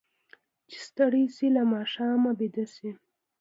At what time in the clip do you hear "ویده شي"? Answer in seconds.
2.39-2.89